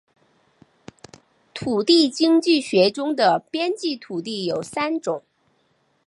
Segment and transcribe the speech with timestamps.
[1.53, 5.21] 土地经济学中的边际土地有三种